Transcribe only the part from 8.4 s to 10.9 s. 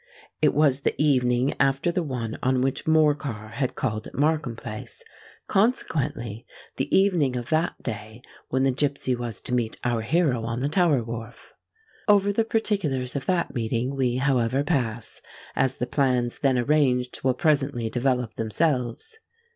when the gipsy was to meet our hero on the